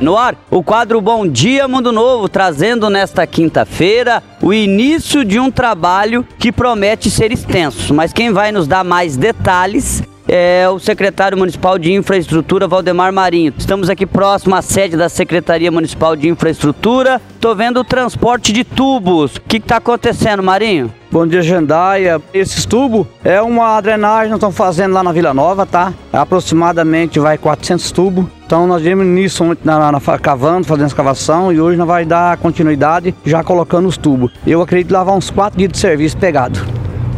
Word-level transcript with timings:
No 0.00 0.16
ar, 0.16 0.34
o 0.50 0.62
quadro 0.62 0.98
Bom 0.98 1.28
Dia 1.28 1.68
Mundo 1.68 1.92
Novo, 1.92 2.26
trazendo 2.26 2.88
nesta 2.88 3.26
quinta-feira 3.26 4.22
o 4.40 4.50
início 4.50 5.26
de 5.26 5.38
um 5.38 5.50
trabalho 5.50 6.26
que 6.38 6.50
promete 6.50 7.10
ser 7.10 7.30
extenso. 7.30 7.92
Mas 7.92 8.10
quem 8.10 8.32
vai 8.32 8.50
nos 8.50 8.66
dar 8.66 8.82
mais 8.82 9.14
detalhes 9.18 10.02
é 10.26 10.66
o 10.70 10.78
secretário 10.78 11.36
municipal 11.36 11.78
de 11.78 11.92
infraestrutura, 11.92 12.66
Valdemar 12.66 13.12
Marinho. 13.12 13.52
Estamos 13.58 13.90
aqui 13.90 14.06
próximo 14.06 14.54
à 14.54 14.62
sede 14.62 14.96
da 14.96 15.10
Secretaria 15.10 15.70
Municipal 15.70 16.16
de 16.16 16.28
Infraestrutura. 16.28 17.20
Tô 17.38 17.54
vendo 17.54 17.80
o 17.80 17.84
transporte 17.84 18.54
de 18.54 18.64
tubos. 18.64 19.36
O 19.36 19.40
que 19.42 19.58
está 19.58 19.76
acontecendo, 19.76 20.42
Marinho? 20.42 20.90
Bom 21.12 21.26
dia, 21.26 21.42
Jandaia. 21.42 22.22
Esses 22.32 22.64
tubos 22.64 23.06
é 23.22 23.42
uma 23.42 23.78
drenagem 23.82 24.24
que 24.24 24.30
nós 24.30 24.38
estamos 24.38 24.56
fazendo 24.56 24.94
lá 24.94 25.02
na 25.02 25.12
Vila 25.12 25.34
Nova, 25.34 25.66
tá? 25.66 25.92
Aproximadamente 26.10 27.18
vai 27.18 27.36
400 27.36 27.92
tubos. 27.92 28.39
Então 28.50 28.66
nós 28.66 28.82
vimos 28.82 29.06
nisso 29.06 29.44
ontem 29.44 29.60
na, 29.64 29.92
na, 29.92 30.00
cavando, 30.18 30.66
fazendo 30.66 30.88
escavação 30.88 31.52
e 31.52 31.60
hoje 31.60 31.78
nós 31.78 31.86
vai 31.86 32.04
dar 32.04 32.36
continuidade 32.38 33.14
já 33.24 33.44
colocando 33.44 33.86
os 33.86 33.96
tubos. 33.96 34.32
Eu 34.44 34.60
acredito 34.60 34.90
levar 34.90 35.12
uns 35.12 35.30
4 35.30 35.56
dias 35.56 35.70
de 35.70 35.78
serviço 35.78 36.16
pegado. 36.16 36.58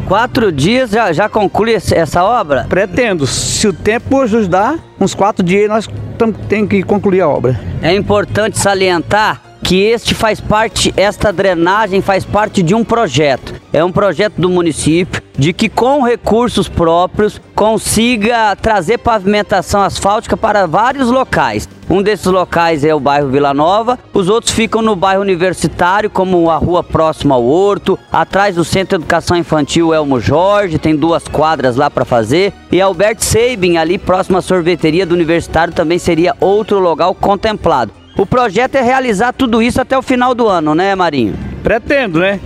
Quatro 0.07 0.53
dias 0.53 0.91
já, 0.91 1.11
já 1.11 1.31
conclui 1.31 1.73
essa 1.73 2.23
obra? 2.23 2.67
Pretendo. 2.69 3.27
Se 3.27 3.67
o 3.67 3.73
tempo 3.73 4.21
ajudar, 4.21 4.79
uns 5.01 5.15
quatro 5.15 5.43
dias 5.43 5.71
nós 5.71 5.89
temos 6.51 6.69
que 6.69 6.83
concluir 6.83 7.23
a 7.23 7.29
obra. 7.31 7.59
É 7.81 7.95
importante 7.95 8.59
salientar 8.59 9.41
que 9.63 9.83
este 9.85 10.15
faz 10.15 10.41
parte, 10.41 10.93
esta 10.97 11.33
drenagem 11.33 12.03
faz 12.03 12.25
parte 12.25 12.63
de 12.63 12.75
um 12.75 12.85
projeto. 12.85 13.55
É 13.73 13.83
um 13.83 13.93
projeto 13.93 14.35
do 14.37 14.51
município 14.51 15.23
de 15.39 15.53
que 15.53 15.69
com 15.69 16.03
recursos 16.03 16.69
próprios 16.69 17.41
consiga 17.55 18.55
trazer 18.57 18.99
pavimentação 18.99 19.81
asfáltica 19.81 20.37
para 20.37 20.67
vários 20.67 21.09
locais. 21.09 21.69
Um 21.89 22.03
desses 22.03 22.27
locais 22.27 22.85
é 22.85 22.95
o 22.95 23.01
bairro 23.01 23.29
Vila 23.29 23.55
Nova, 23.55 23.99
os 24.13 24.29
outros 24.29 24.53
ficam 24.53 24.83
no 24.83 24.97
bairro 24.97 25.23
Universitário, 25.23 26.11
como 26.11 26.51
a 26.51 26.57
rua 26.57 26.83
próxima 26.83 27.35
ao 27.35 27.45
Horto, 27.45 27.99
atrás 28.11 28.57
do 28.57 28.65
Centro 28.65 28.99
de 28.99 29.05
Educação 29.05 29.37
Infantil 29.37 29.95
Elmo 29.95 30.21
Jorge, 30.21 30.79
tem 30.79 30.97
duas 30.97 31.27
quadras 31.29 31.77
lá 31.77 31.91
para 31.91 32.05
fazer, 32.05 32.53
e 32.71 32.81
Albert 32.81 33.21
Sabin, 33.21 33.77
ali 33.77 33.99
próximo 33.99 34.39
à 34.39 34.43
sorveteria 34.43 35.07
do 35.07 35.15
Universitário, 35.15 35.73
também 35.73 35.99
seria 35.99 36.37
outro 36.41 36.79
local 36.79 37.15
contemplado. 37.15 38.02
O 38.17 38.27
projeto 38.27 38.75
é 38.75 38.83
realizar 38.83 39.33
tudo 39.33 39.63
isso 39.63 39.81
até 39.81 39.97
o 39.97 40.03
final 40.03 40.35
do 40.35 40.47
ano, 40.47 40.75
né, 40.75 40.95
Marinho? 40.95 41.35
Pretendo, 41.63 42.21
né? 42.21 42.39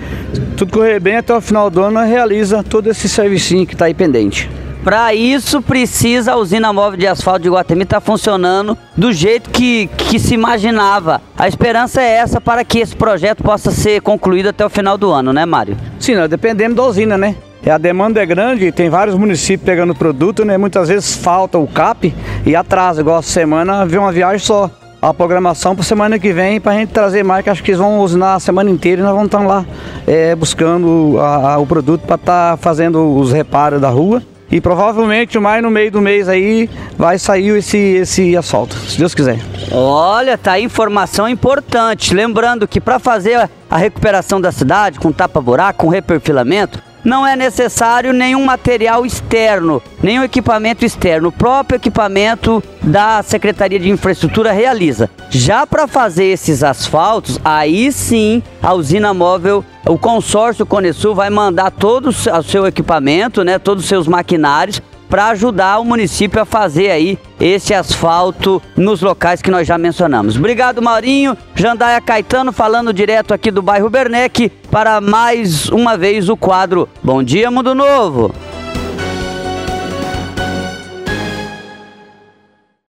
Tudo 0.56 0.72
correr 0.72 1.00
bem 1.00 1.16
até 1.16 1.34
o 1.34 1.40
final 1.40 1.68
do 1.68 1.82
ano, 1.82 2.00
realiza 2.00 2.62
todo 2.62 2.88
esse 2.88 3.08
servicinho 3.08 3.66
que 3.66 3.74
está 3.74 3.86
aí 3.86 3.94
pendente. 3.94 4.48
Para 4.84 5.12
isso 5.12 5.60
precisa 5.60 6.34
a 6.34 6.36
usina 6.36 6.72
móvel 6.72 6.96
de 6.96 7.08
asfalto 7.08 7.40
de 7.40 7.48
Guatemi 7.48 7.82
estar 7.82 7.96
tá 7.96 8.00
funcionando 8.00 8.78
do 8.96 9.12
jeito 9.12 9.50
que, 9.50 9.88
que 9.96 10.20
se 10.20 10.34
imaginava. 10.34 11.20
A 11.36 11.48
esperança 11.48 12.00
é 12.00 12.12
essa 12.12 12.40
para 12.40 12.64
que 12.64 12.78
esse 12.78 12.94
projeto 12.94 13.42
possa 13.42 13.72
ser 13.72 14.00
concluído 14.00 14.50
até 14.50 14.64
o 14.64 14.70
final 14.70 14.96
do 14.96 15.10
ano, 15.10 15.32
né, 15.32 15.44
Mário? 15.44 15.76
Sim, 15.98 16.14
nós 16.14 16.30
dependemos 16.30 16.76
da 16.76 16.84
usina, 16.84 17.18
né? 17.18 17.34
A 17.68 17.78
demanda 17.78 18.22
é 18.22 18.26
grande, 18.26 18.70
tem 18.70 18.88
vários 18.88 19.16
municípios 19.16 19.66
pegando 19.66 19.92
produto, 19.92 20.44
né? 20.44 20.56
Muitas 20.56 20.88
vezes 20.88 21.16
falta 21.16 21.58
o 21.58 21.66
CAP 21.66 22.14
e 22.44 22.54
atrasa, 22.54 23.00
igual 23.00 23.18
a 23.18 23.22
semana, 23.22 23.84
vê 23.84 23.98
uma 23.98 24.12
viagem 24.12 24.38
só 24.38 24.70
a 25.00 25.12
programação 25.12 25.74
para 25.74 25.84
semana 25.84 26.18
que 26.18 26.32
vem 26.32 26.60
para 26.60 26.72
a 26.72 26.74
gente 26.76 26.90
trazer 26.90 27.22
mais, 27.22 27.44
que 27.44 27.50
acho 27.50 27.62
que 27.62 27.70
eles 27.70 27.80
vão 27.80 28.00
usinar 28.00 28.34
a 28.34 28.40
semana 28.40 28.70
inteira 28.70 29.00
e 29.00 29.04
nós 29.04 29.12
vamos 29.12 29.26
estar 29.26 29.40
lá 29.40 29.64
é, 30.06 30.34
buscando 30.34 31.16
a, 31.20 31.54
a, 31.54 31.58
o 31.58 31.66
produto 31.66 32.02
para 32.02 32.16
estar 32.16 32.50
tá 32.52 32.56
fazendo 32.56 33.16
os 33.16 33.32
reparos 33.32 33.80
da 33.80 33.88
rua. 33.88 34.22
E 34.50 34.60
provavelmente 34.60 35.40
mais 35.40 35.60
no 35.60 35.70
meio 35.70 35.90
do 35.90 36.00
mês 36.00 36.28
aí 36.28 36.70
vai 36.96 37.18
sair 37.18 37.48
esse, 37.56 37.76
esse 37.76 38.36
asfalto, 38.36 38.76
se 38.76 38.96
Deus 38.96 39.12
quiser. 39.12 39.38
Olha, 39.72 40.38
tá 40.38 40.52
aí 40.52 40.62
informação 40.62 41.28
importante. 41.28 42.14
Lembrando 42.14 42.68
que 42.68 42.80
para 42.80 43.00
fazer 43.00 43.50
a 43.68 43.76
recuperação 43.76 44.40
da 44.40 44.52
cidade 44.52 45.00
com 45.00 45.10
tapa-buraco, 45.10 45.80
com 45.84 45.88
reperfilamento, 45.88 46.80
não 47.06 47.24
é 47.24 47.36
necessário 47.36 48.12
nenhum 48.12 48.44
material 48.44 49.06
externo, 49.06 49.80
nenhum 50.02 50.24
equipamento 50.24 50.84
externo. 50.84 51.28
O 51.28 51.32
próprio 51.32 51.76
equipamento 51.76 52.60
da 52.82 53.22
Secretaria 53.22 53.78
de 53.78 53.88
Infraestrutura 53.88 54.50
realiza. 54.50 55.08
Já 55.30 55.64
para 55.64 55.86
fazer 55.86 56.24
esses 56.24 56.64
asfaltos, 56.64 57.38
aí 57.44 57.92
sim 57.92 58.42
a 58.60 58.74
usina 58.74 59.14
móvel, 59.14 59.64
o 59.86 59.96
consórcio 59.96 60.66
Conesul 60.66 61.14
vai 61.14 61.30
mandar 61.30 61.70
todo 61.70 62.08
o 62.08 62.42
seu 62.42 62.66
equipamento, 62.66 63.44
né, 63.44 63.56
todos 63.56 63.84
os 63.84 63.88
seus 63.88 64.08
maquinários 64.08 64.82
para 65.08 65.28
ajudar 65.28 65.78
o 65.78 65.84
município 65.84 66.40
a 66.40 66.44
fazer 66.44 66.90
aí 66.90 67.18
esse 67.40 67.74
asfalto 67.74 68.62
nos 68.76 69.02
locais 69.02 69.42
que 69.42 69.50
nós 69.50 69.66
já 69.66 69.76
mencionamos. 69.76 70.36
Obrigado, 70.36 70.82
Maurinho. 70.82 71.36
Jandaia 71.54 72.00
Caetano 72.00 72.52
falando 72.52 72.92
direto 72.92 73.32
aqui 73.34 73.50
do 73.50 73.62
bairro 73.62 73.90
Bernec 73.90 74.50
para 74.70 75.00
mais 75.00 75.68
uma 75.68 75.96
vez 75.96 76.28
o 76.28 76.36
quadro 76.36 76.88
Bom 77.02 77.22
Dia 77.22 77.50
Mundo 77.50 77.74
Novo. 77.74 78.34